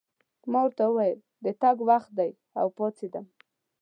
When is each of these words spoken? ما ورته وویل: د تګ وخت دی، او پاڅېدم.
ما 0.51 0.59
ورته 0.63 0.83
وویل: 0.87 1.19
د 1.43 1.45
تګ 1.61 1.77
وخت 1.89 2.11
دی، 2.17 2.31
او 2.59 2.67
پاڅېدم. 2.77 3.25